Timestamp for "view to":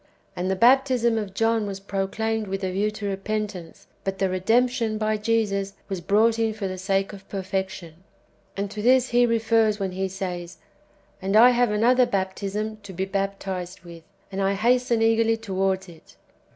2.71-3.05